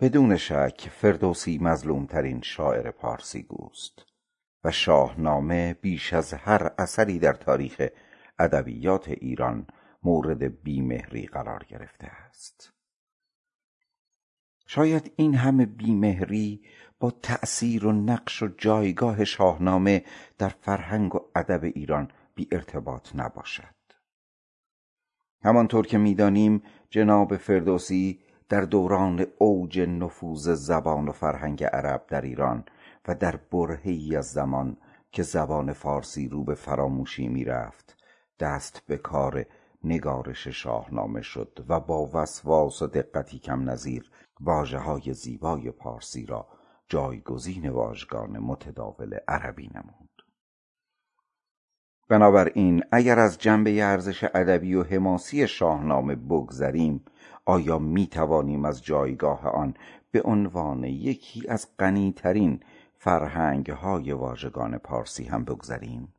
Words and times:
بدون 0.00 0.36
شک 0.36 0.88
فردوسی 0.88 1.58
مظلوم 1.58 2.06
ترین 2.06 2.40
شاعر 2.40 2.90
پارسی 2.90 3.42
گوست 3.42 4.06
و 4.64 4.70
شاهنامه 4.70 5.74
بیش 5.74 6.12
از 6.12 6.34
هر 6.34 6.74
اثری 6.78 7.18
در 7.18 7.32
تاریخ 7.32 7.82
ادبیات 8.38 9.08
ایران 9.08 9.66
مورد 10.02 10.62
بی 10.62 10.80
مهری 10.80 11.26
قرار 11.26 11.64
گرفته 11.64 12.06
است. 12.06 12.75
شاید 14.66 15.12
این 15.16 15.34
همه 15.34 15.66
بی 15.66 15.94
مهری 15.94 16.62
با 17.00 17.10
تأثیر 17.10 17.86
و 17.86 17.92
نقش 17.92 18.42
و 18.42 18.48
جایگاه 18.58 19.24
شاهنامه 19.24 20.04
در 20.38 20.48
فرهنگ 20.48 21.14
و 21.14 21.20
ادب 21.34 21.64
ایران 21.64 22.10
بی 22.34 22.48
ارتباط 22.52 23.08
نباشد. 23.14 23.76
همانطور 25.44 25.86
که 25.86 25.98
می 25.98 26.14
دانیم 26.14 26.62
جناب 26.90 27.36
فردوسی 27.36 28.20
در 28.48 28.60
دوران 28.60 29.26
اوج 29.38 29.80
نفوذ 29.80 30.50
زبان 30.50 31.08
و 31.08 31.12
فرهنگ 31.12 31.64
عرب 31.64 32.04
در 32.08 32.20
ایران 32.20 32.64
و 33.08 33.14
در 33.14 33.36
برهه 33.36 33.90
ای 33.90 34.16
از 34.16 34.26
زمان 34.26 34.76
که 35.12 35.22
زبان 35.22 35.72
فارسی 35.72 36.28
رو 36.28 36.44
به 36.44 36.54
فراموشی 36.54 37.28
می 37.28 37.44
رفت 37.44 37.96
دست 38.40 38.82
به 38.86 38.96
کار 38.96 39.46
نگارش 39.84 40.48
شاهنامه 40.48 41.22
شد 41.22 41.64
و 41.68 41.80
با 41.80 42.10
وسواس 42.14 42.82
و 42.82 42.86
دقتی 42.86 43.38
کم 43.38 43.70
نظیر 43.70 44.10
واژه 44.40 44.78
های 44.78 45.12
زیبای 45.12 45.70
پارسی 45.70 46.26
را 46.26 46.46
جایگزین 46.88 47.68
واژگان 47.68 48.38
متداول 48.38 49.18
عربی 49.28 49.70
نمود. 49.74 50.06
بنابراین 52.08 52.82
اگر 52.92 53.18
از 53.18 53.38
جنبه 53.38 53.84
ارزش 53.84 54.24
ادبی 54.24 54.74
و 54.74 54.82
حماسی 54.82 55.48
شاهنامه 55.48 56.14
بگذریم 56.14 57.04
آیا 57.44 57.78
می 57.78 58.06
توانیم 58.06 58.64
از 58.64 58.84
جایگاه 58.84 59.46
آن 59.48 59.74
به 60.10 60.22
عنوان 60.22 60.84
یکی 60.84 61.48
از 61.48 61.68
غنی 61.78 62.12
ترین 62.12 62.60
فرهنگ 62.98 63.70
های 63.70 64.12
واژگان 64.12 64.78
پارسی 64.78 65.24
هم 65.24 65.44
بگذریم؟ 65.44 66.12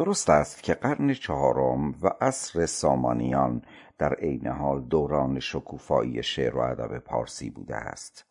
درست 0.00 0.30
است 0.30 0.62
که 0.62 0.74
قرن 0.74 1.14
چهارم 1.14 1.94
و 2.02 2.10
عصر 2.20 2.66
سامانیان 2.66 3.62
در 3.98 4.14
عین 4.14 4.46
حال 4.46 4.80
دوران 4.80 5.40
شکوفایی 5.40 6.22
شعر 6.22 6.56
و 6.56 6.60
ادب 6.60 6.98
پارسی 6.98 7.50
بوده 7.50 7.76
است. 7.76 8.24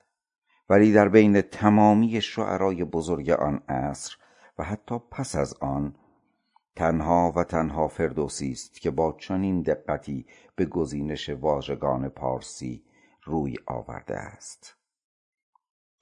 ولی 0.69 0.93
در 0.93 1.09
بین 1.09 1.41
تمامی 1.41 2.21
شعرای 2.21 2.83
بزرگ 2.83 3.29
آن 3.29 3.61
عصر 3.69 4.17
و 4.57 4.63
حتی 4.63 4.99
پس 5.11 5.35
از 5.35 5.53
آن 5.53 5.95
تنها 6.75 7.33
و 7.35 7.43
تنها 7.43 7.87
فردوسی 7.87 8.51
است 8.51 8.81
که 8.81 8.91
با 8.91 9.15
چنین 9.19 9.61
دقتی 9.61 10.25
به 10.55 10.65
گزینش 10.65 11.29
واژگان 11.29 12.09
پارسی 12.09 12.83
روی 13.23 13.55
آورده 13.67 14.17
است. 14.17 14.78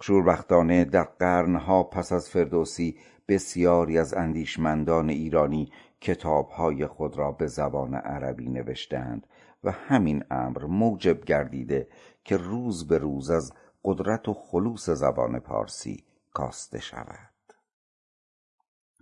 شوربختانه 0.01 0.85
در 0.85 1.03
قرنها 1.03 1.83
پس 1.83 2.11
از 2.11 2.29
فردوسی 2.29 2.97
بسیاری 3.27 3.99
از 3.99 4.13
اندیشمندان 4.13 5.09
ایرانی 5.09 5.71
کتابهای 6.01 6.87
خود 6.87 7.17
را 7.17 7.31
به 7.31 7.47
زبان 7.47 7.93
عربی 7.93 8.49
نوشتند 8.49 9.27
و 9.63 9.71
همین 9.71 10.23
امر 10.31 10.65
موجب 10.65 11.25
گردیده 11.25 11.87
که 12.23 12.37
روز 12.37 12.87
به 12.87 12.97
روز 12.97 13.29
از 13.29 13.53
قدرت 13.83 14.29
و 14.29 14.33
خلوص 14.33 14.89
زبان 14.89 15.39
پارسی 15.39 16.03
کاسته 16.33 16.79
شود. 16.79 17.36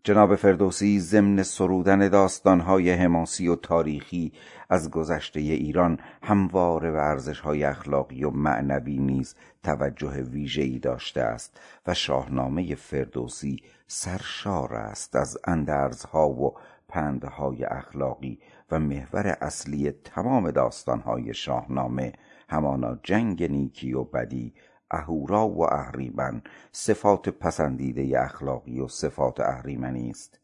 جناب 0.05 0.35
فردوسی 0.35 0.99
ضمن 0.99 1.43
سرودن 1.43 2.09
داستانهای 2.09 2.91
حماسی 2.91 3.47
و 3.47 3.55
تاریخی 3.55 4.33
از 4.69 4.91
گذشته 4.91 5.39
ایران 5.39 5.99
همواره 6.23 6.91
به 6.91 6.97
ارزشهای 6.97 7.63
اخلاقی 7.63 8.23
و 8.23 8.29
معنوی 8.29 8.97
نیز 8.97 9.35
توجه 9.63 10.21
ویژهای 10.21 10.79
داشته 10.79 11.21
است 11.21 11.59
و 11.87 11.93
شاهنامه 11.93 12.75
فردوسی 12.75 13.57
سرشار 13.87 14.73
است 14.73 15.15
از 15.15 15.37
اندرزها 15.47 16.29
و 16.29 16.53
پندهای 16.87 17.63
اخلاقی 17.63 18.39
و 18.71 18.79
محور 18.79 19.37
اصلی 19.41 19.91
تمام 19.91 20.51
داستانهای 20.51 21.33
شاهنامه 21.33 22.13
همانا 22.49 22.99
جنگ 23.03 23.43
نیکی 23.43 23.93
و 23.93 24.03
بدی 24.03 24.53
اهورا 24.95 25.47
و 25.47 25.73
اهریمن 25.73 26.41
صفات 26.71 27.29
پسندیده 27.29 28.21
اخلاقی 28.21 28.79
و 28.79 28.87
صفات 28.87 29.39
اهریمنی 29.39 30.09
است 30.09 30.39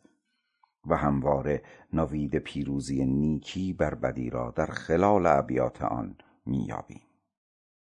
و 0.88 0.98
همواره 0.98 1.62
نوید 1.94 2.36
پیروزی 2.36 3.06
نیکی 3.06 3.74
بر 3.74 3.96
بدی 3.96 4.30
را 4.30 4.54
در 4.56 4.66
خلال 4.66 5.26
ابیات 5.26 5.82
آن 5.82 6.16
می 6.46 6.66
یابیم 6.66 7.02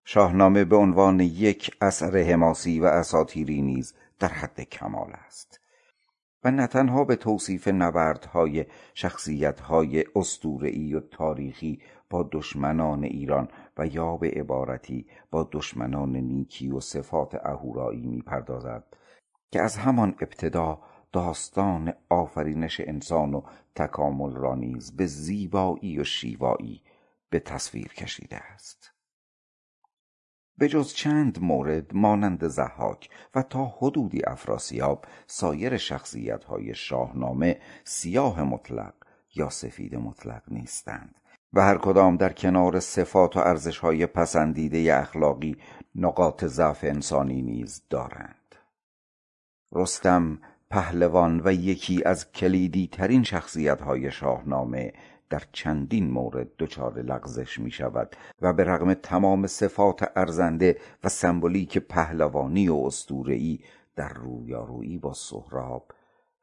شاهنامه 0.06 0.66
به 0.66 0.75
عنوان 0.75 1.19
یک 1.19 1.78
اثر 1.81 2.18
حماسی 2.18 2.79
و 2.79 2.85
اساطیری 2.85 3.62
نیز 3.62 3.94
در 4.19 4.28
حد 4.28 4.62
کمال 4.62 5.12
است 5.12 5.59
و 6.44 6.52
نه 6.52 6.68
تنها 6.68 7.03
به 7.03 7.16
توصیف 7.16 7.68
نبردهای 7.68 8.66
شخصیتهای 8.94 10.06
اسطورهای 10.16 10.94
و 10.94 11.00
تاریخی 11.00 11.81
با 12.09 12.29
دشمنان 12.31 13.03
ایران 13.03 13.47
و 13.78 13.88
یا 13.88 14.17
به 14.17 14.29
عبارتی 14.29 15.06
با 15.31 15.50
دشمنان 15.51 16.16
نیکی 16.16 16.72
و 16.72 16.79
صفات 16.79 17.35
اهورایی 17.45 18.06
می 18.06 18.22
پردازد 18.22 18.84
که 19.51 19.61
از 19.61 19.78
همان 19.78 20.16
ابتدا 20.22 20.79
داستان 21.11 21.94
آفرینش 22.09 22.79
انسان 22.79 23.34
و 23.34 23.41
تکامل 23.75 24.35
را 24.35 24.56
نیز 24.56 24.95
به 24.95 25.06
زیبایی 25.06 26.00
و 26.00 26.03
شیوایی 26.03 26.81
به 27.29 27.39
تصویر 27.39 27.88
کشیده 27.88 28.38
است. 28.38 28.91
به 30.57 30.67
جز 30.67 30.94
چند 30.94 31.44
مورد 31.44 31.95
مانند 31.95 32.47
ضحاک 32.47 33.09
و 33.35 33.44
تا 33.44 33.66
حدودی 33.66 34.22
افراسیاب 34.28 35.05
سایر 35.28 35.78
شخصیتهای 35.78 36.75
شاهنامه 36.75 37.61
سیاه 37.84 38.44
مطلق 38.44 38.94
یا 39.35 39.50
سفید 39.50 39.95
مطلق 39.95 40.44
نیستند. 40.47 41.19
و 41.53 41.62
هر 41.62 41.78
کدام 41.78 42.18
در 42.18 42.34
کنار 42.34 42.80
صفات 42.80 43.38
و 43.38 43.40
ارزشهای 43.40 44.06
پسندیده 44.06 44.97
اخلاقی 44.97 45.58
نقاط 45.96 46.46
ضعف 46.46 46.84
انسانی 46.84 47.41
نیز 47.41 47.81
دارند. 47.90 48.56
رستم 49.72 50.40
پهلوان 50.69 51.41
و 51.46 51.53
یکی 51.53 52.03
از 52.03 52.31
کلیدی 52.31 52.88
ترین 52.88 53.24
شخصیتهای 53.24 54.12
شاهنامه 54.12 54.94
در 55.30 55.44
چندین 55.52 56.12
مورد 56.12 56.47
دچار 56.59 57.02
لغزش 57.02 57.59
می 57.59 57.72
شود 57.72 58.16
و 58.41 58.53
به 58.53 58.64
رغم 58.64 58.94
تمام 58.94 59.47
صفات 59.47 60.12
ارزنده 60.16 60.78
و 61.03 61.09
سمبولیک 61.09 61.78
پهلوانی 61.78 62.70
و 62.70 62.75
اسطورهای 62.75 63.59
در 63.96 64.14
رویارویی 64.14 64.97
با 64.97 65.14
سهراب 65.14 65.91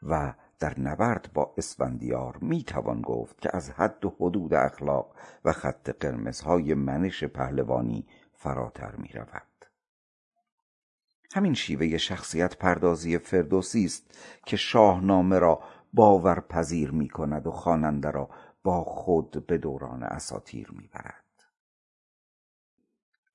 و 0.02 0.34
در 0.60 0.80
نبرد 0.80 1.30
با 1.34 1.54
اسفندیار 1.58 2.38
می 2.40 2.64
توان 2.64 3.00
گفت 3.00 3.40
که 3.40 3.56
از 3.56 3.70
حد 3.70 4.04
و 4.04 4.16
حدود 4.20 4.54
اخلاق 4.54 5.14
و 5.44 5.52
خط 5.52 5.90
قرمزهای 5.90 6.74
منش 6.74 7.24
پهلوانی 7.24 8.06
فراتر 8.32 8.96
می 8.96 9.08
رود 9.08 9.42
همین 11.34 11.54
شیوه 11.54 11.96
شخصیت 11.96 12.56
پردازی 12.56 13.18
فردوسی 13.18 13.84
است 13.84 14.18
که 14.46 14.56
شاهنامه 14.56 15.38
را 15.38 15.62
باورپذیر 15.92 16.90
می 16.90 17.08
کند 17.08 17.46
و 17.46 17.50
خواننده 17.50 18.10
را 18.10 18.30
با 18.62 18.84
خود 18.84 19.46
به 19.46 19.58
دوران 19.58 20.02
اساطیر 20.02 20.70
می 20.72 20.88
برد 20.92 21.24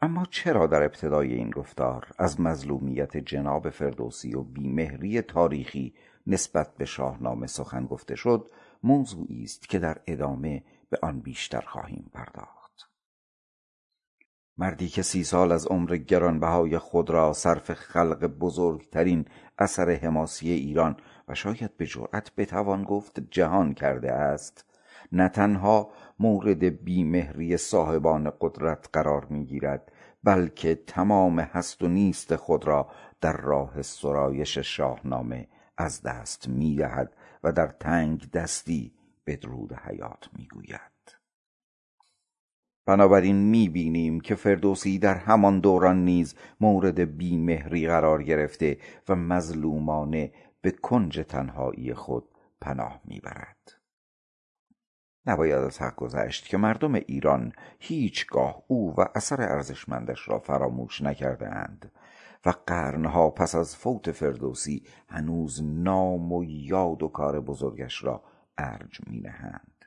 اما 0.01 0.25
چرا 0.25 0.67
در 0.67 0.83
ابتدای 0.83 1.33
این 1.33 1.49
گفتار 1.49 2.07
از 2.17 2.41
مظلومیت 2.41 3.17
جناب 3.17 3.69
فردوسی 3.69 4.35
و 4.35 4.41
بی 4.41 4.67
مهری 4.67 5.21
تاریخی 5.21 5.93
نسبت 6.27 6.77
به 6.77 6.85
شاهنامه 6.85 7.47
سخن 7.47 7.85
گفته 7.85 8.15
شد 8.15 8.49
موضوعی 8.83 9.43
است 9.43 9.69
که 9.69 9.79
در 9.79 9.97
ادامه 10.07 10.63
به 10.89 10.99
آن 11.01 11.19
بیشتر 11.19 11.61
خواهیم 11.61 12.09
پرداخت. 12.13 12.55
مردی 14.57 14.87
که 14.87 15.01
سی 15.01 15.23
سال 15.23 15.51
از 15.51 15.67
عمر 15.67 15.97
گرانبهای 15.97 16.77
خود 16.77 17.09
را 17.09 17.33
صرف 17.33 17.73
خلق 17.73 18.27
بزرگترین 18.27 19.25
اثر 19.57 19.89
حماسی 19.89 20.51
ایران 20.51 20.97
و 21.27 21.35
شاید 21.35 21.77
به 21.77 21.85
جرأت 21.85 22.35
بتوان 22.35 22.83
گفت 22.83 23.19
جهان 23.19 23.73
کرده 23.73 24.11
است 24.11 24.65
نه 25.11 25.29
تنها 25.29 25.91
مورد 26.19 26.63
بی 26.63 27.03
مهری 27.03 27.57
صاحبان 27.57 28.31
قدرت 28.41 28.89
قرار 28.93 29.25
می 29.25 29.45
گیرد 29.45 29.91
بلکه 30.23 30.75
تمام 30.75 31.39
هست 31.39 31.83
و 31.83 31.87
نیست 31.87 32.35
خود 32.35 32.67
را 32.67 32.87
در 33.21 33.37
راه 33.37 33.81
سرایش 33.81 34.57
شاهنامه 34.57 35.47
از 35.77 36.01
دست 36.01 36.47
می 36.47 36.75
دهد 36.75 37.15
و 37.43 37.51
در 37.51 37.67
تنگدستی 37.67 38.93
بدرود 39.25 39.73
حیات 39.73 40.29
می 40.37 40.47
گوید 40.47 40.95
بنابراین 42.85 43.35
می 43.35 43.69
بینیم 43.69 44.19
که 44.19 44.35
فردوسی 44.35 44.99
در 44.99 45.15
همان 45.15 45.59
دوران 45.59 46.05
نیز 46.05 46.35
مورد 46.59 47.17
بیمهری 47.17 47.87
قرار 47.87 48.23
گرفته 48.23 48.77
و 49.09 49.15
مظلومانه 49.15 50.33
به 50.61 50.71
کنج 50.71 51.19
تنهایی 51.19 51.93
خود 51.93 52.29
پناه 52.61 53.01
می‌برد. 53.05 53.71
نباید 55.25 55.53
از 55.53 55.81
حق 55.81 55.95
گذشت 55.95 56.47
که 56.47 56.57
مردم 56.57 56.93
ایران 56.93 57.53
هیچگاه 57.79 58.63
او 58.67 58.95
و 58.97 59.05
اثر 59.15 59.41
ارزشمندش 59.41 60.29
را 60.29 60.39
فراموش 60.39 61.01
نکرده 61.01 61.47
اند. 61.47 61.91
و 62.45 62.53
قرنها 62.67 63.29
پس 63.29 63.55
از 63.55 63.75
فوت 63.75 64.11
فردوسی 64.11 64.83
هنوز 65.09 65.63
نام 65.63 66.33
و 66.33 66.43
یاد 66.43 67.03
و 67.03 67.07
کار 67.07 67.39
بزرگش 67.39 68.03
را 68.03 68.23
ارج 68.57 68.99
می 69.07 69.19
نهند. 69.19 69.85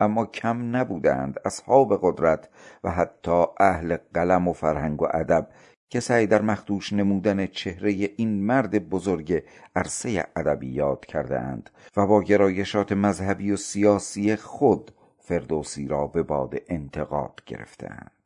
اما 0.00 0.26
کم 0.26 0.76
نبودند 0.76 1.40
اصحاب 1.44 1.98
قدرت 2.02 2.48
و 2.84 2.90
حتی 2.90 3.44
اهل 3.60 3.96
قلم 4.14 4.48
و 4.48 4.52
فرهنگ 4.52 5.02
و 5.02 5.08
ادب 5.14 5.48
که 5.88 6.00
سعی 6.00 6.26
در 6.26 6.42
مخدوش 6.42 6.92
نمودن 6.92 7.46
چهره 7.46 7.90
این 7.90 8.46
مرد 8.46 8.88
بزرگ 8.88 9.44
عرصه 9.76 10.26
ادبیات 10.36 11.06
کرده 11.06 11.40
اند 11.40 11.70
و 11.96 12.06
با 12.06 12.22
گرایشات 12.22 12.92
مذهبی 12.92 13.50
و 13.50 13.56
سیاسی 13.56 14.36
خود 14.36 14.90
فردوسی 15.18 15.88
را 15.88 16.06
به 16.06 16.22
باد 16.22 16.54
انتقاد 16.68 17.40
گرفتند 17.46 18.23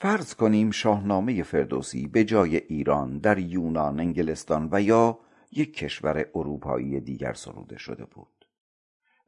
فرض 0.00 0.34
کنیم 0.34 0.70
شاهنامه 0.70 1.42
فردوسی 1.42 2.06
به 2.06 2.24
جای 2.24 2.56
ایران 2.56 3.18
در 3.18 3.38
یونان 3.38 4.00
انگلستان 4.00 4.68
و 4.72 4.82
یا 4.82 5.18
یک 5.52 5.76
کشور 5.76 6.26
اروپایی 6.34 7.00
دیگر 7.00 7.32
سروده 7.32 7.78
شده 7.78 8.04
بود. 8.04 8.46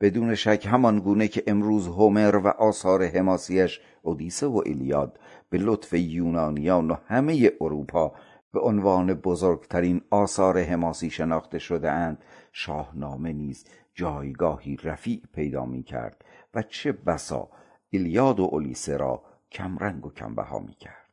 بدون 0.01 0.35
شک 0.35 0.67
همان 0.71 1.01
گونه 1.01 1.29
که 1.29 1.43
امروز 1.47 1.87
هومر 1.87 2.37
و 2.37 2.49
آثار 2.49 3.05
حماسیش 3.05 3.81
اودیسه 4.03 4.47
و 4.47 4.63
ایلیاد 4.67 5.21
به 5.51 5.59
لطف 5.59 5.93
یونانیان 5.93 6.91
و 6.91 6.95
همه 7.07 7.53
اروپا 7.61 8.13
به 8.53 8.61
عنوان 8.61 9.15
بزرگترین 9.15 10.01
آثار 10.11 10.63
حماسی 10.63 11.11
شناخته 11.11 11.59
شده 11.59 11.91
اند 11.91 12.25
شاهنامه 12.53 13.33
نیز 13.33 13.65
جایگاهی 13.95 14.77
رفیع 14.77 15.23
پیدا 15.35 15.65
می 15.65 15.83
کرد 15.83 16.25
و 16.55 16.63
چه 16.63 16.93
بسا 16.93 17.49
ایلیاد 17.91 18.41
و 18.41 18.49
اولیسه 18.53 18.97
را 18.97 19.30
کمرنگ 19.53 20.07
و 20.07 20.11
کمبها 20.11 20.59
می 20.59 20.75
کرد 20.75 21.11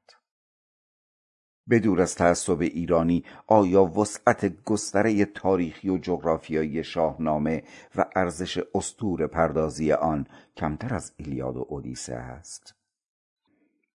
بدور 1.69 2.01
از 2.01 2.15
تعصب 2.15 2.61
ایرانی 2.61 3.23
آیا 3.47 3.83
وسعت 3.83 4.63
گستره 4.63 5.25
تاریخی 5.25 5.89
و 5.89 5.97
جغرافیایی 5.97 6.83
شاهنامه 6.83 7.63
و 7.95 8.05
ارزش 8.15 8.63
استور 8.75 9.27
پردازی 9.27 9.91
آن 9.91 10.27
کمتر 10.57 10.93
از 10.93 11.13
ایلیاد 11.17 11.57
و 11.57 11.65
اودیسه 11.69 12.15
است؟ 12.15 12.75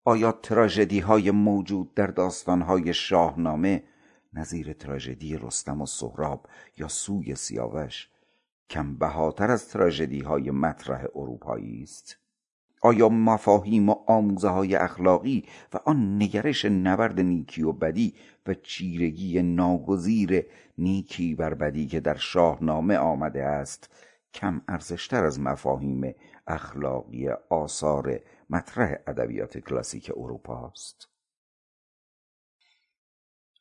آیا 0.03 0.31
تراژدی 0.31 0.99
های 0.99 1.31
موجود 1.31 1.93
در 1.93 2.07
داستان 2.07 2.61
های 2.61 2.93
شاهنامه 2.93 3.83
نظیر 4.33 4.73
تراژدی 4.73 5.37
رستم 5.37 5.81
و 5.81 5.85
سهراب 5.85 6.47
یا 6.77 6.87
سوی 6.87 7.35
سیاوش 7.35 8.09
کم 8.69 8.95
بهاتر 8.95 9.51
از 9.51 9.69
تراژدی 9.69 10.19
های 10.19 10.51
مطرح 10.51 11.05
اروپایی 11.15 11.83
است؟ 11.83 12.17
آیا 12.81 13.09
مفاهیم 13.09 13.89
و 13.89 13.95
آموزه 14.07 14.49
های 14.49 14.75
اخلاقی 14.75 15.45
و 15.73 15.79
آن 15.85 16.15
نگرش 16.21 16.65
نبرد 16.65 17.19
نیکی 17.19 17.63
و 17.63 17.71
بدی 17.71 18.13
و 18.47 18.53
چیرگی 18.53 19.41
ناگزیر 19.41 20.45
نیکی 20.77 21.35
بر 21.35 21.53
بدی 21.53 21.87
که 21.87 21.99
در 21.99 22.15
شاهنامه 22.15 22.97
آمده 22.97 23.43
است 23.43 23.89
کم 24.33 24.61
ارزشتر 24.67 25.23
از 25.25 25.39
مفاهیم 25.39 26.15
اخلاقی 26.47 27.29
آثار 27.49 28.19
مطرح 28.49 28.95
ادبیات 29.07 29.57
کلاسیک 29.57 30.11
اروپا 30.17 30.67
است؟ 30.67 31.10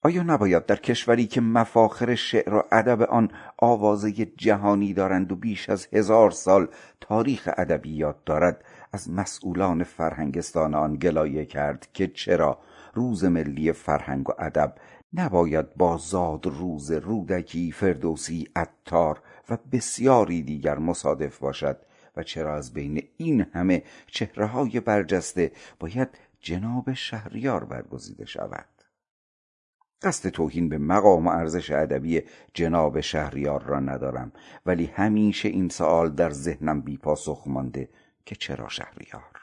آیا 0.02 0.22
نباید 0.22 0.66
در 0.66 0.76
کشوری 0.76 1.26
که 1.26 1.40
مفاخر 1.40 2.14
شعر 2.14 2.54
و 2.54 2.62
ادب 2.72 3.02
آن 3.02 3.30
آوازه 3.58 4.12
جهانی 4.12 4.94
دارند 4.94 5.32
و 5.32 5.36
بیش 5.36 5.70
از 5.70 5.88
هزار 5.92 6.30
سال 6.30 6.68
تاریخ 7.00 7.48
ادبیات 7.56 8.16
دارد 8.26 8.64
از 8.92 9.10
مسئولان 9.10 9.84
فرهنگستان 9.84 10.74
آن 10.74 10.96
گلایه 10.96 11.44
کرد 11.44 11.88
که 11.92 12.06
چرا 12.08 12.58
روز 12.94 13.24
ملی 13.24 13.72
فرهنگ 13.72 14.28
و 14.28 14.32
ادب 14.38 14.74
نباید 15.14 15.74
با 15.74 15.96
زاد 15.96 16.46
روز 16.46 16.90
رودکی 16.90 17.72
فردوسی 17.72 18.48
عطار 18.56 19.22
و 19.48 19.58
بسیاری 19.72 20.42
دیگر 20.42 20.78
مصادف 20.78 21.38
باشد؟ 21.38 21.76
و 22.16 22.22
چرا 22.22 22.54
از 22.54 22.72
بین 22.72 23.02
این 23.16 23.46
همه 23.52 23.82
چهره 24.06 24.46
های 24.46 24.80
برجسته 24.80 25.52
باید 25.80 26.08
جناب 26.40 26.92
شهریار 26.92 27.64
برگزیده 27.64 28.26
شود؟ 28.26 28.79
قصد 30.02 30.28
توهین 30.28 30.68
به 30.68 30.78
مقام 30.78 31.26
و 31.26 31.30
ارزش 31.30 31.70
ادبی 31.70 32.22
جناب 32.54 33.00
شهریار 33.00 33.62
را 33.62 33.80
ندارم 33.80 34.32
ولی 34.66 34.86
همیشه 34.86 35.48
این 35.48 35.68
سوال 35.68 36.10
در 36.10 36.30
ذهنم 36.30 36.80
بی 36.80 36.96
پاسخ 36.96 37.42
مانده 37.46 37.88
که 38.26 38.34
چرا 38.34 38.68
شهریار؟ 38.68 39.40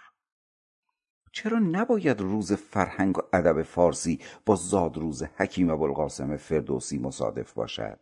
چرا 1.32 1.60
نباید 1.60 2.22
روز 2.22 2.54
فرهنگ 2.54 3.18
و 3.18 3.22
ادب 3.34 3.64
فارسی 3.64 4.20
با 4.46 4.56
زادروز 4.56 5.24
حکیم 5.24 5.70
ابوالقاسم 5.70 6.38
فردوسی 6.38 6.98
مصادف 6.98 7.54
باشد؟ 7.54 8.00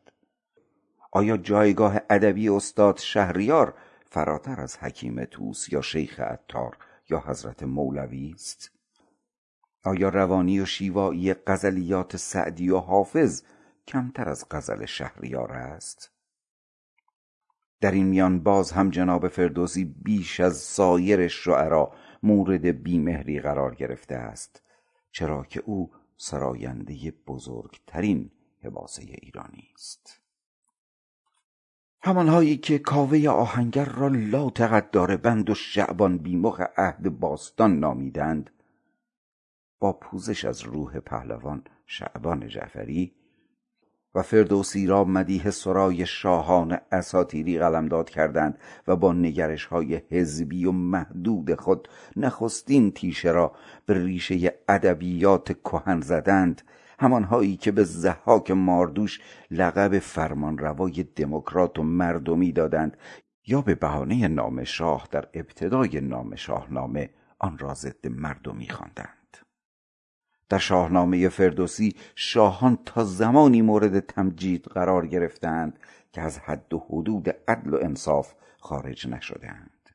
آیا 1.12 1.38
جایگاه 1.38 2.01
ادبی 2.10 2.50
استاد 2.50 2.98
شهریار 2.98 3.74
فراتر 4.06 4.62
از 4.62 4.78
حکیم 4.78 5.25
توس 5.25 5.69
یا 5.69 5.81
شیخ 5.81 6.19
عطار 6.19 6.78
یا 7.10 7.24
حضرت 7.28 7.63
مولوی 7.63 8.31
است؟ 8.36 8.75
آیا 9.86 10.10
روانی 10.10 10.60
و 10.60 10.66
شیوایی 10.66 11.34
غزلیات 11.34 12.18
سعدی 12.18 12.70
و 12.70 12.78
حافظ 12.78 13.44
کمتر 13.88 14.30
از 14.30 14.46
غزل 14.52 14.86
شهریار 14.86 15.52
است؟ 15.52 16.12
در 17.82 17.92
این 17.92 18.06
میان 18.06 18.40
باز 18.40 18.72
هم 18.72 18.90
جناب 18.90 19.28
فردوسی 19.28 19.86
بیش 19.86 20.40
از 20.40 20.58
سایر 20.58 21.28
شعرا 21.28 21.92
مورد 22.24 22.66
بیمهری 22.66 23.40
قرار 23.40 23.76
گرفته 23.76 24.16
است 24.16 24.62
چرا 25.12 25.44
که 25.44 25.64
او 25.66 25.92
سراینده 26.18 27.14
بزرگترین 27.28 28.32
حماسه 28.64 29.02
ایرانی 29.02 29.70
است. 29.74 30.22
همانهایی 32.02 32.58
که 32.58 32.80
کاوه 32.80 33.30
آهنگر 33.30 33.86
را 33.86 34.08
لا 34.08 34.50
داره 34.92 35.18
بند 35.18 35.50
و 35.50 35.56
شعبان 35.56 36.18
بیمخ 36.18 36.62
عهد 36.78 37.20
باستان 37.20 37.80
نامیدند 37.80 38.50
پوزش 39.94 40.46
از 40.46 40.62
روح 40.62 41.00
پهلوان 41.00 41.64
شعبان 41.86 42.48
جعفری 42.48 43.15
و 44.15 44.22
فردوسی 44.22 44.88
را 44.88 45.04
مدیح 45.04 45.50
سرای 45.50 46.06
شاهان 46.06 46.77
اساتیری 46.92 47.60
قلمداد 47.60 48.10
کردند 48.10 48.58
و 48.88 48.96
با 48.96 49.13
نگرش 49.13 49.65
های 49.65 50.01
حزبی 50.10 50.65
و 50.65 50.72
محدود 50.72 51.56
خود 51.56 51.89
نخستین 52.15 52.92
تیشه 52.92 53.32
را 53.32 53.51
به 53.86 53.94
ریشه 53.94 54.54
ادبیات 54.70 55.51
کهن 55.54 56.01
زدند 56.01 56.62
همانهایی 57.00 57.58
که 57.58 57.72
به 57.72 57.84
زحاک 57.84 58.51
ماردوش 58.51 59.20
لقب 59.51 60.00
فرمانروای 60.00 61.04
دموکرات 61.04 61.80
و 61.80 61.84
مردمی 61.84 62.51
دادند 62.51 62.98
یا 63.48 63.62
به 63.62 63.75
بهانه 63.75 64.27
نام 64.27 64.63
شاه 64.63 65.08
در 65.12 65.27
ابتدای 65.34 66.01
نام 66.01 66.36
شاهنامه 66.36 67.10
آن 67.39 67.58
را 67.58 67.74
ضد 67.74 68.08
مردمی 68.08 68.70
خواندند. 68.70 69.25
در 70.50 70.58
شاهنامه 70.58 71.30
فردوسی 71.30 71.96
شاهان 72.16 72.78
تا 72.86 73.04
زمانی 73.04 73.62
مورد 73.62 74.00
تمجید 74.00 74.66
قرار 74.66 75.08
گرفتند 75.08 75.80
که 76.12 76.22
از 76.22 76.40
حد 76.40 76.74
و 76.74 76.80
حدود 76.90 77.30
عدل 77.48 77.74
و 77.74 77.80
انصاف 77.82 78.34
خارج 78.60 79.08
نشدند. 79.08 79.90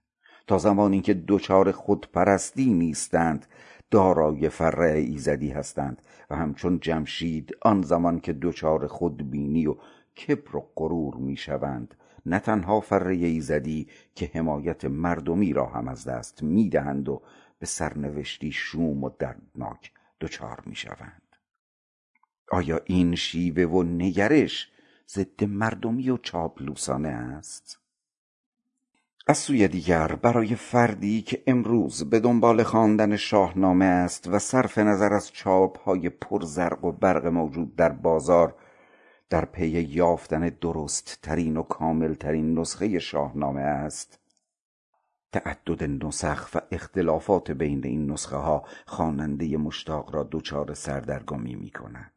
تا 0.47 0.59
زمانی 0.59 1.00
که 1.00 1.23
دچار 1.28 1.73
خودپرستی 1.73 2.71
نیستند 2.75 3.47
دارای 3.90 4.49
فرع 4.49 4.92
ایزدی 4.92 5.50
هستند 5.50 6.02
و 6.30 6.37
همچون 6.37 6.80
جمشید 6.80 7.57
آن 7.62 7.83
زمان 7.83 8.21
که 8.21 8.33
دچار 8.33 8.87
خودبینی 8.87 9.66
و 9.66 9.76
کبر 10.16 10.57
و 10.57 10.66
غرور 10.76 11.16
می‌شوند 11.16 11.95
نه 12.26 12.38
تنها 12.38 12.80
فره 12.80 13.16
ایزدی 13.16 13.88
که 14.14 14.30
حمایت 14.35 14.85
مردمی 14.85 15.52
را 15.52 15.66
هم 15.66 15.88
از 15.88 16.04
دست 16.04 16.42
می‌دهند 16.42 17.09
و 17.09 17.23
به 17.59 17.66
سرنوشتی 17.66 18.52
شوم 18.52 19.04
و 19.04 19.11
دردناک 19.19 19.92
دچار 20.20 20.62
می‌شوند. 20.66 21.36
آیا 22.50 22.80
این 22.84 23.14
شیوه 23.14 23.62
و 23.62 23.82
نگرش 23.82 24.70
ضد 25.08 25.44
مردمی 25.44 26.10
و 26.10 26.16
چاپلوسانه 26.16 27.08
است؟ 27.08 27.78
از 29.26 29.38
سوی 29.38 29.68
دیگر 29.68 30.06
برای 30.06 30.54
فردی 30.54 31.22
که 31.22 31.42
امروز 31.46 32.10
به 32.10 32.20
دنبال 32.20 32.62
خواندن 32.62 33.16
شاهنامه 33.16 33.84
است 33.84 34.28
و 34.28 34.38
صرف 34.38 34.78
نظر 34.78 35.12
از 35.12 35.32
چاپ 35.32 35.78
های 35.78 36.08
پرزرق 36.08 36.84
و 36.84 36.92
برق 36.92 37.26
موجود 37.26 37.76
در 37.76 37.88
بازار 37.88 38.54
در 39.30 39.44
پی 39.44 39.68
یافتن 39.68 40.48
درست 40.48 41.18
ترین 41.22 41.56
و 41.56 41.62
کامل 41.62 42.14
ترین 42.14 42.58
نسخه 42.58 42.98
شاهنامه 42.98 43.60
است. 43.60 44.19
تعدد 45.32 46.04
نسخ 46.04 46.49
و 46.54 46.60
اختلافات 46.70 47.50
بین 47.50 47.87
این 47.87 48.10
نسخه 48.10 48.37
ها 48.37 48.64
خواننده 48.87 49.56
مشتاق 49.56 50.14
را 50.14 50.28
دچار 50.32 50.75
سردرگمی 50.75 51.54
می 51.54 51.70
کند 51.70 52.12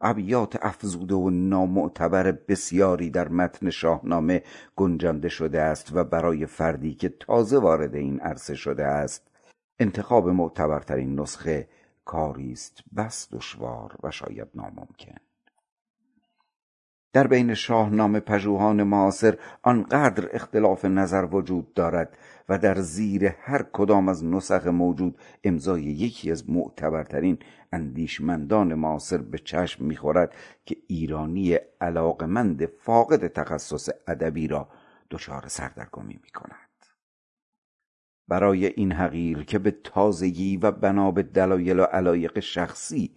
ابیات 0.00 0.58
افزوده 0.62 1.14
و 1.14 1.30
نامعتبر 1.30 2.32
بسیاری 2.32 3.10
در 3.10 3.28
متن 3.28 3.70
شاهنامه 3.70 4.42
گنجانده 4.76 5.28
شده 5.28 5.60
است 5.60 5.96
و 5.96 6.04
برای 6.04 6.46
فردی 6.46 6.94
که 6.94 7.08
تازه 7.08 7.58
وارد 7.58 7.94
این 7.94 8.20
عرصه 8.20 8.54
شده 8.54 8.84
است 8.84 9.30
انتخاب 9.78 10.28
معتبرترین 10.28 11.20
نسخه 11.20 11.68
کاری 12.04 12.52
است 12.52 12.78
بس 12.96 13.28
دشوار 13.32 13.96
و 14.02 14.10
شاید 14.10 14.48
ناممکن. 14.54 15.29
در 17.12 17.26
بین 17.26 17.54
شاهنامه 17.54 18.20
پژوهان 18.20 18.82
معاصر 18.82 19.38
آنقدر 19.62 20.28
اختلاف 20.32 20.84
نظر 20.84 21.28
وجود 21.32 21.74
دارد 21.74 22.16
و 22.48 22.58
در 22.58 22.80
زیر 22.80 23.26
هر 23.26 23.62
کدام 23.72 24.08
از 24.08 24.24
نسخ 24.24 24.66
موجود 24.66 25.18
امضای 25.44 25.82
یکی 25.82 26.30
از 26.30 26.50
معتبرترین 26.50 27.38
اندیشمندان 27.72 28.74
معاصر 28.74 29.18
به 29.18 29.38
چشم 29.38 29.84
می‌خورد 29.84 30.34
که 30.66 30.76
ایرانی 30.86 31.54
علاقمند 31.80 32.66
فاقد 32.66 33.26
تخصص 33.26 33.88
ادبی 34.08 34.48
را 34.48 34.68
دچار 35.10 35.44
سردرگمی 35.48 36.20
می‌کند. 36.22 36.70
برای 38.28 38.66
این 38.66 38.92
حقیر 38.92 39.42
که 39.42 39.58
به 39.58 39.70
تازگی 39.70 40.56
و 40.56 40.70
بنا 40.70 41.10
به 41.10 41.22
دلایل 41.22 41.80
و 41.80 41.82
علایق 41.82 42.40
شخصی 42.40 43.10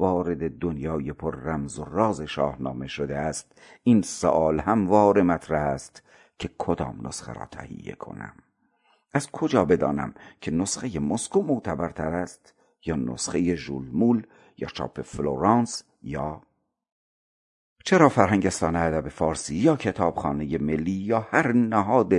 وارد 0.00 0.58
دنیای 0.58 1.12
پر 1.12 1.36
رمز 1.36 1.78
و 1.78 1.84
راز 1.84 2.20
شاهنامه 2.20 2.86
شده 2.86 3.16
است. 3.16 3.52
این 3.82 4.02
سوال 4.02 4.60
هموار 4.60 5.22
مطرح 5.22 5.62
است 5.62 6.02
که 6.38 6.50
کدام 6.58 7.06
نسخه 7.06 7.32
را 7.32 7.46
تهیه 7.46 7.92
کنم؟ 7.92 8.32
از 9.12 9.30
کجا 9.30 9.64
بدانم 9.64 10.14
که 10.40 10.50
نسخه 10.50 10.98
مسکو 10.98 11.42
معتبرتر 11.42 12.14
است 12.14 12.54
یا 12.86 12.96
نسخه 12.96 13.54
ژولمول 13.54 14.26
یا 14.58 14.68
چاپ 14.68 15.02
فلورانس 15.02 15.82
یا 16.02 16.42
چرا 17.84 18.08
فرهنگستان 18.08 18.76
ادب 18.76 19.08
فارسی 19.08 19.56
یا 19.56 19.76
کتابخانه 19.76 20.58
ملی 20.58 20.90
یا 20.90 21.20
هر 21.30 21.52
نهاد 21.52 22.12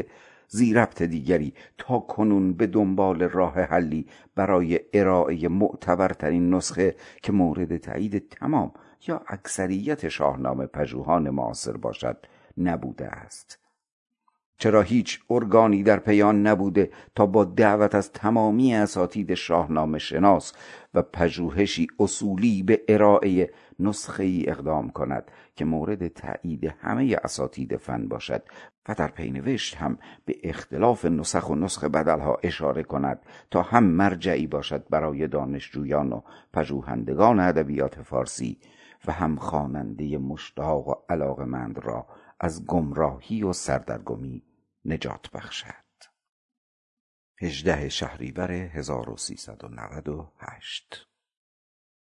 زیربط 0.54 1.02
دیگری 1.02 1.54
تا 1.78 2.00
کنون 2.00 2.54
به 2.54 2.68
دنبال 2.68 3.24
راه 3.24 3.62
حلی 3.62 4.08
برای 4.36 4.80
ارائه 4.94 5.48
معتبرترین 5.48 6.54
نسخه 6.54 6.96
که 7.24 7.32
مورد 7.32 7.78
تایید 7.78 8.30
تمام 8.30 8.72
یا 9.08 9.22
اکثریت 9.28 10.10
شاهنامه 10.10 10.66
پژوهان 10.66 11.30
معاصر 11.30 11.78
باشد 11.78 12.18
نبوده 12.58 13.08
است. 13.08 13.60
چرا 14.62 14.82
هیچ 14.82 15.20
ارگانی 15.30 15.84
در 15.84 16.00
پیان 16.00 16.48
نبوده 16.48 16.92
تا 17.16 17.26
با 17.26 17.44
دعوت 17.44 17.96
از 17.96 18.12
تمامی 18.12 18.76
اساتید 18.76 19.34
شاهنامه 19.34 20.00
شناس 20.00 20.54
و 20.94 21.02
پژوهشی 21.02 21.88
اصولی 22.00 22.64
به 22.64 22.82
ارائه 22.88 23.52
نسخه 23.80 24.24
ای 24.24 24.50
اقدام 24.50 24.90
کند 24.90 25.32
که 25.56 25.66
مورد 25.66 26.08
تایید 26.08 26.74
همه 26.80 27.18
اساتید 27.24 27.78
فن 27.78 28.08
باشد 28.08 28.44
و 28.88 28.94
در 28.94 29.08
پینوشت 29.08 29.76
هم 29.76 29.98
به 30.26 30.36
اختلاف 30.44 31.06
نسخ 31.06 31.50
و 31.50 31.56
نسخ 31.56 31.84
بدلها 31.84 32.38
اشاره 32.44 32.84
کند 32.84 33.20
تا 33.52 33.62
هم 33.62 33.84
مرجعی 33.84 34.48
باشد 34.48 34.90
برای 34.90 35.28
دانشجویان 35.28 36.14
و 36.14 36.22
پژوهندگان 36.54 37.40
ادبیات 37.40 38.02
فارسی 38.02 38.60
و 39.06 39.12
هم 39.12 39.36
خواننده 39.36 40.18
مشتاق 40.18 40.88
و 40.88 40.94
علاقمند 41.10 41.80
را 41.80 42.08
از 42.40 42.66
گمراهی 42.66 43.44
و 43.44 43.54
سردرگمی 43.54 44.44
نجات 44.86 45.32
بخشد. 45.32 45.82
هجده 47.42 47.90
شهریور 47.90 48.52
1398 48.52 51.11